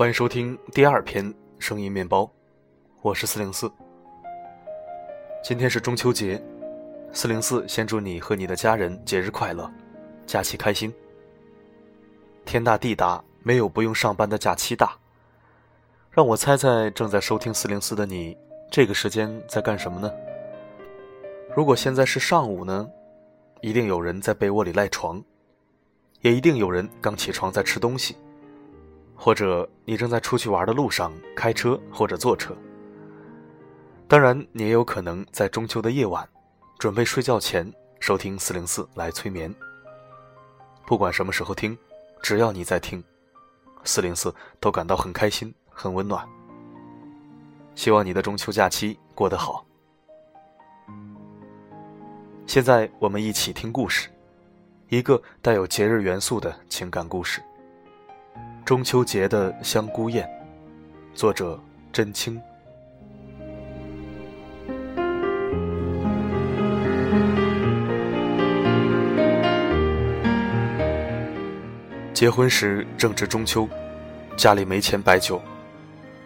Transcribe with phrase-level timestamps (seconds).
[0.00, 2.26] 欢迎收听第二篇声音面包，
[3.02, 3.70] 我是四零四。
[5.44, 6.42] 今天是中秋节，
[7.12, 9.70] 四零四先祝你和你的家人节日快乐，
[10.26, 10.90] 假期开心。
[12.46, 14.96] 天大地大，没有不用上班的假期大。
[16.10, 18.34] 让我猜猜，正在收听四零四的你，
[18.70, 20.10] 这个时间在干什么呢？
[21.54, 22.88] 如果现在是上午呢，
[23.60, 25.22] 一定有人在被窝里赖床，
[26.22, 28.16] 也一定有人刚起床在吃东西。
[29.22, 32.56] 或者你正在出去玩的路上开车或者坐车。
[34.08, 36.26] 当然，你也有可能在中秋的夜晚，
[36.78, 37.70] 准备睡觉前
[38.00, 39.54] 收听四零四来催眠。
[40.86, 41.76] 不管什么时候听，
[42.22, 43.04] 只要你在听，
[43.84, 46.26] 四零四都感到很开心、很温暖。
[47.74, 49.66] 希望你的中秋假期过得好。
[52.46, 54.08] 现在我们一起听故事，
[54.88, 57.42] 一个带有节日元素的情感故事。
[58.70, 60.24] 中秋节的香菇宴，
[61.12, 61.60] 作者
[61.92, 62.40] 真清。
[72.14, 73.68] 结婚时正值中秋，
[74.36, 75.42] 家里没钱摆酒，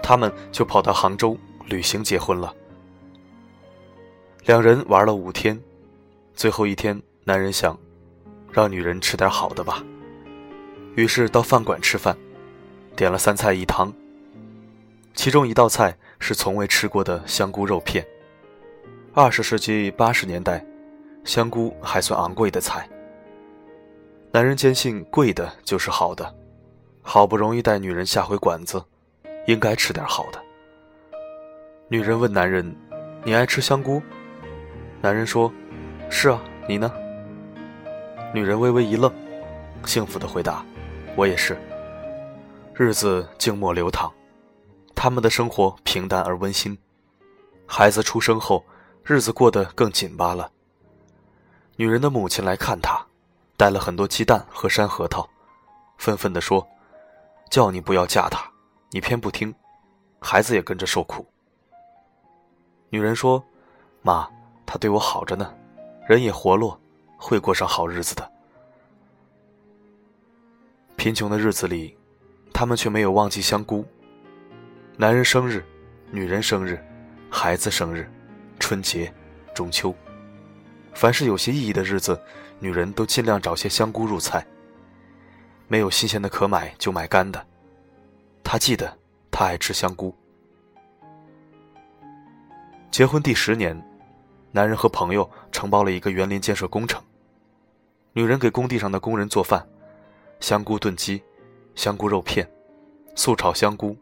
[0.00, 2.54] 他们就跑到杭州旅行结婚了。
[4.44, 5.60] 两人玩了五天，
[6.34, 7.76] 最后一天，男人想，
[8.52, 9.82] 让女人吃点好的吧，
[10.94, 12.16] 于是到饭馆吃饭。
[12.98, 13.92] 点了三菜一汤，
[15.14, 18.04] 其中一道菜是从未吃过的香菇肉片。
[19.14, 20.66] 二十世纪八十年代，
[21.22, 22.88] 香菇还算昂贵的菜。
[24.32, 26.34] 男人坚信贵的就是好的，
[27.00, 28.82] 好不容易带女人下回馆子，
[29.46, 30.42] 应该吃点好的。
[31.86, 32.74] 女人问男人
[33.22, 34.02] ：“你爱吃香菇？”
[35.00, 35.52] 男人说
[36.10, 36.92] ：“是啊，你呢？”
[38.34, 39.08] 女人微微一愣，
[39.84, 40.66] 幸福的回答
[41.14, 41.56] ：“我也是。”
[42.80, 44.08] 日子静默流淌，
[44.94, 46.78] 他们的生活平淡而温馨。
[47.66, 48.64] 孩子出生后，
[49.02, 50.48] 日子过得更紧巴了。
[51.74, 53.04] 女人的母亲来看她，
[53.56, 55.28] 带了很多鸡蛋和山核桃，
[55.96, 56.64] 愤愤地说
[57.50, 58.48] ：“叫你不要嫁他，
[58.90, 59.52] 你偏不听，
[60.20, 61.26] 孩子也跟着受苦。”
[62.90, 63.44] 女人说
[64.02, 64.30] ：“妈，
[64.64, 65.52] 他对我好着呢，
[66.06, 66.78] 人也活络，
[67.16, 68.32] 会过上好日子的。”
[70.94, 71.97] 贫穷的日子里。
[72.58, 73.86] 他们却没有忘记香菇。
[74.96, 75.64] 男人生日、
[76.10, 76.76] 女人生日、
[77.30, 78.10] 孩子生日、
[78.58, 79.14] 春节、
[79.54, 79.94] 中秋，
[80.92, 82.20] 凡是有些意义的日子，
[82.58, 84.44] 女人都尽量找些香菇入菜。
[85.68, 87.46] 没有新鲜的可买，就买干的。
[88.42, 88.92] 她记得，
[89.30, 90.12] 她爱吃香菇。
[92.90, 93.80] 结婚第十年，
[94.50, 97.00] 男人和朋友承包了一个园林建设工程。
[98.14, 99.64] 女人给工地上的工人做饭，
[100.40, 101.22] 香菇炖鸡。
[101.78, 102.44] 香菇肉片，
[103.14, 103.96] 素炒香菇，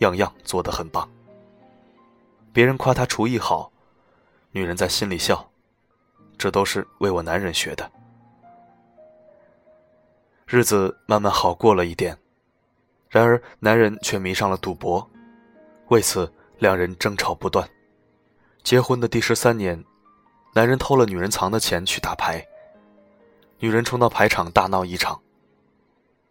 [0.00, 1.10] 样样做得很棒。
[2.52, 3.72] 别人夸她厨艺好，
[4.50, 5.50] 女人在心里笑，
[6.36, 7.90] 这都是为我男人学的。
[10.46, 12.14] 日子慢慢好过了一点，
[13.08, 15.10] 然而男人却迷上了赌博，
[15.88, 17.66] 为此两人争吵不断。
[18.62, 19.82] 结婚的第十三年，
[20.52, 22.46] 男人偷了女人藏的钱去打牌，
[23.60, 25.18] 女人冲到牌场大闹一场。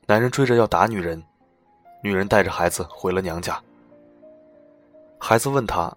[0.05, 1.23] 男人追着要打女人，
[2.03, 3.61] 女人带着孩子回了娘家。
[5.17, 5.95] 孩子问他：“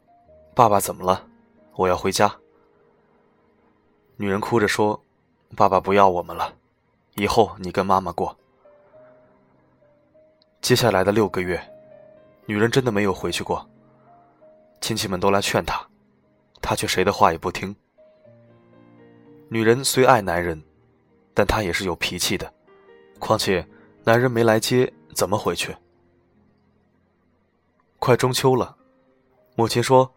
[0.54, 1.26] 爸爸怎么了？
[1.74, 2.32] 我要回家。”
[4.16, 4.98] 女人哭着说
[5.56, 6.54] ：“爸爸不要我们了，
[7.16, 8.34] 以后你跟妈妈过。”
[10.62, 11.60] 接下来的六个月，
[12.46, 13.68] 女人真的没有回去过。
[14.80, 15.84] 亲戚们都来劝她，
[16.62, 17.74] 她却谁的话也不听。
[19.48, 20.62] 女人虽爱男人，
[21.34, 22.48] 但她也是有脾气的，
[23.18, 23.66] 况且。
[24.08, 25.76] 男人没来接，怎么回去？
[27.98, 28.76] 快中秋了，
[29.56, 30.14] 母亲说：“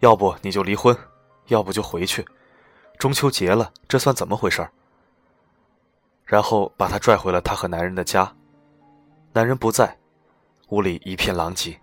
[0.00, 0.96] 要不你就离婚，
[1.48, 2.26] 要不就回去。
[2.98, 4.66] 中秋节了，这算怎么回事？”
[6.24, 8.34] 然后把他拽回了他和男人的家。
[9.34, 9.98] 男人不在，
[10.70, 11.78] 屋里一片狼藉。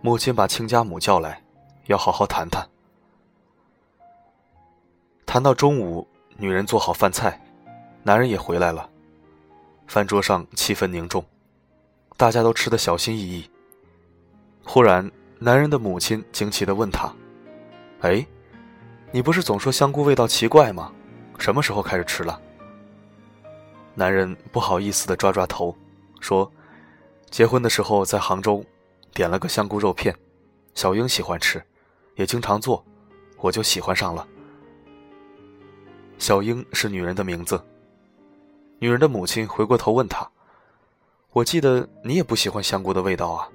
[0.00, 1.44] 母亲把亲家母叫来，
[1.84, 2.66] 要好好谈谈。
[5.26, 6.08] 谈到中午，
[6.38, 7.38] 女人做好饭菜，
[8.02, 8.88] 男人也回来了。
[9.86, 11.24] 饭桌上气氛凝重，
[12.16, 13.50] 大家都吃得小心翼翼。
[14.64, 17.12] 忽然，男人的母亲惊奇地问他
[18.00, 18.24] ：“哎，
[19.10, 20.92] 你不是总说香菇味道奇怪吗？
[21.38, 22.40] 什么时候开始吃了？”
[23.94, 25.76] 男人不好意思地抓抓头，
[26.20, 26.50] 说
[27.28, 28.64] ：“结婚的时候在杭州，
[29.12, 30.16] 点了个香菇肉片，
[30.74, 31.62] 小英喜欢吃，
[32.14, 32.82] 也经常做，
[33.36, 34.26] 我就喜欢上了。”
[36.18, 37.62] 小英是女人的名字。
[38.82, 40.28] 女人的母亲回过头问他
[41.30, 43.48] ：“我记得你也不喜欢香菇的味道啊。”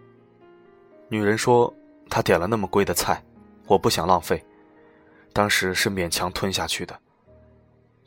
[1.11, 1.73] 女人说
[2.09, 3.21] ：“她点了那么贵的菜，
[3.65, 4.41] 我不想浪费，
[5.33, 6.97] 当时是勉强吞下去的。”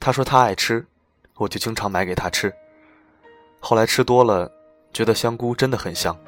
[0.00, 0.82] 她说她爱吃，
[1.34, 2.50] 我就经常买给她吃。
[3.58, 4.50] 后来吃多了，
[4.90, 6.18] 觉得香菇真的很香。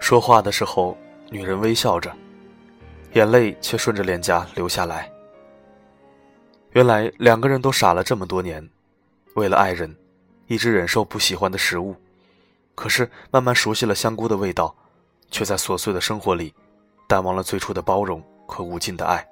[0.00, 0.96] 说话的时候，
[1.28, 2.10] 女人微笑着，
[3.12, 5.10] 眼泪却顺着脸颊流下来。
[6.74, 8.68] 原来两个人都傻了这么多年，
[9.36, 9.96] 为了爱人，
[10.48, 11.94] 一直忍受不喜欢的食物，
[12.74, 14.74] 可是慢慢熟悉了香菇的味道，
[15.30, 16.52] 却在琐碎的生活里，
[17.06, 19.24] 淡忘了最初的包容和无尽的爱。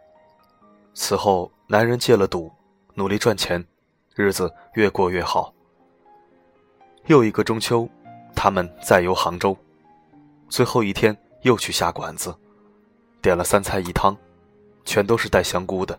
[0.94, 2.49] 此后，男人戒了赌，
[2.94, 3.65] 努力赚钱，
[4.15, 5.53] 日子越过越好。
[7.06, 7.89] 又一个中秋，
[8.37, 9.56] 他们再游杭州。
[10.49, 12.33] 最后一天又去下馆子，
[13.21, 14.17] 点了三菜一汤，
[14.85, 15.99] 全都是带香菇的。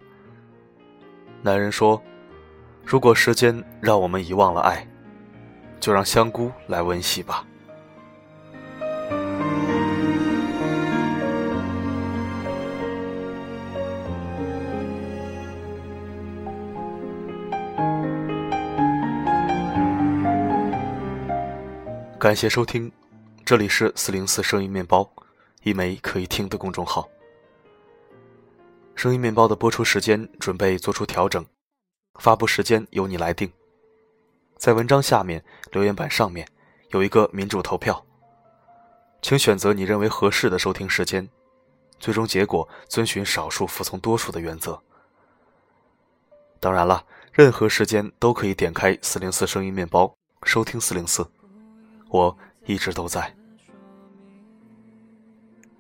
[1.46, 2.02] 男人说
[2.88, 4.88] ：“如果时间让我们遗忘了爱，
[5.78, 7.46] 就让香菇来温习吧。”
[22.18, 22.90] 感谢收听。
[23.44, 25.06] 这里是四零四声音面包，
[25.64, 27.06] 一枚可以听的公众号。
[28.96, 31.46] 声音面包的播出时间准备做出调整，
[32.20, 33.52] 发布时间由你来定。
[34.58, 36.48] 在文章下面留言板上面
[36.90, 38.06] 有一个民主投票，
[39.22, 41.28] 请选择你认为合适的收听时间，
[42.00, 44.82] 最终结果遵循少数服从多数的原则。
[46.60, 51.26] 当然了，任何时间都可以点开四零四声音面包收听四零四，
[52.10, 52.38] 我。
[52.66, 53.36] 一直都在。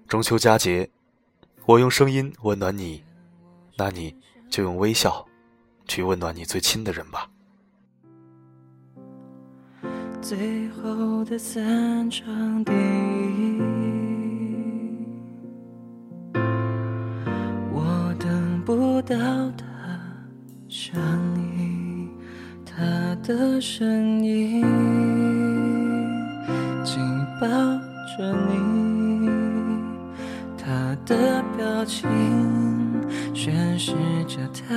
[0.05, 0.91] 中秋佳节，
[1.65, 3.01] 我用声音温暖你，
[3.77, 4.13] 那你
[4.49, 5.25] 就用微笑
[5.87, 7.29] 去温暖你最亲的人吧。
[10.21, 13.61] 最后的三场电影，
[17.71, 19.15] 我等不到
[19.51, 19.65] 他
[20.67, 20.99] 相
[21.57, 22.09] 依，
[22.65, 24.63] 他的身影。
[27.41, 27.47] 抱
[28.17, 28.72] 着你，
[31.13, 32.09] 的表情
[33.33, 33.93] 宣示
[34.27, 34.75] 着他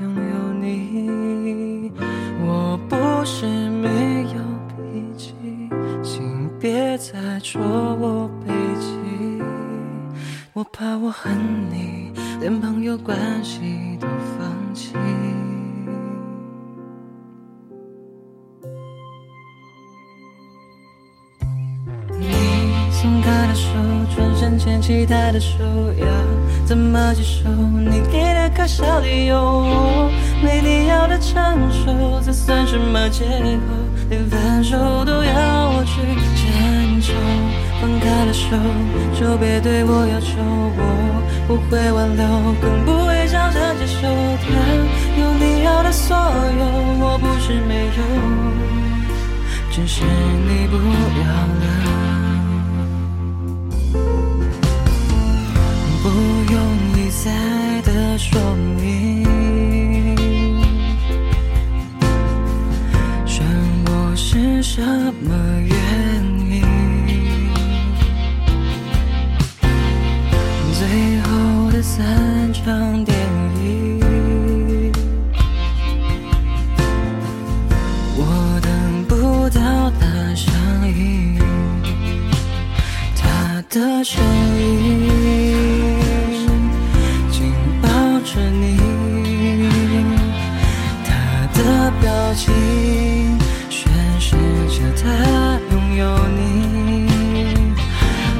[0.00, 1.92] 拥有你。
[2.40, 3.88] 我不是没
[4.34, 4.38] 有
[4.68, 4.74] 脾
[5.16, 5.34] 气，
[6.02, 9.42] 请别再戳我背脊。
[10.52, 11.36] 我怕我恨
[11.70, 14.06] 你，连朋友关系都
[24.58, 25.56] 牵起他的手，
[25.98, 26.06] 要
[26.66, 29.38] 怎么接受你给的可笑理由？
[29.38, 30.10] 我
[30.42, 33.30] 没必要的成熟，这算什么借口？
[34.10, 36.02] 连分手都要我去
[36.34, 37.12] 承受，
[37.80, 38.56] 放开了手
[39.18, 40.42] 就别对我要求，
[40.76, 40.82] 我
[41.46, 42.26] 不会挽留，
[42.60, 44.02] 更不会笑着接受。
[44.42, 44.48] 他
[45.20, 46.62] 有你要的所有，
[47.00, 48.02] 我不是没有，
[49.70, 51.87] 只是你不要了。
[57.28, 59.22] 一再的说明，
[63.26, 63.44] 选
[63.86, 65.76] 我是什么原
[66.48, 66.62] 因？
[70.72, 73.14] 最后的散场电
[73.62, 74.90] 影，
[78.16, 79.14] 我等不
[79.50, 80.50] 到他上
[80.88, 81.38] 映，
[83.14, 84.24] 他的声
[84.58, 85.27] 音。
[92.38, 93.36] 情
[93.68, 93.90] 宣
[94.20, 94.36] 示
[94.70, 95.04] 着他
[95.72, 96.38] 拥有你。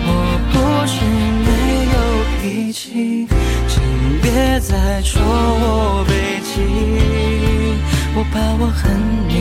[0.07, 0.09] 我
[0.53, 0.55] 不
[0.87, 0.95] 是
[1.45, 1.51] 没
[1.95, 1.97] 有
[2.41, 3.27] 脾气，
[3.67, 3.75] 请
[4.23, 4.27] 别
[4.61, 6.11] 再说我悲
[6.45, 6.49] 戚。
[8.15, 8.81] 我怕我恨
[9.27, 9.33] 你，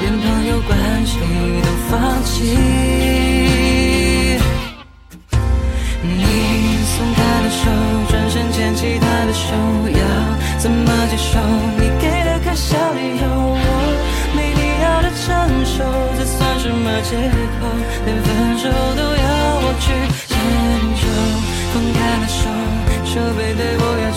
[0.00, 0.70] 连朋友关
[1.04, 1.18] 系
[1.62, 3.09] 都放弃。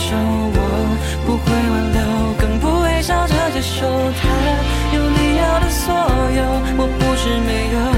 [0.04, 0.58] 受我，
[1.26, 1.98] 不会挽留，
[2.38, 3.88] 更不会笑着接受
[4.20, 4.22] 他
[4.94, 5.94] 有你要的所
[6.36, 6.44] 有。
[6.78, 7.93] 我不是没有。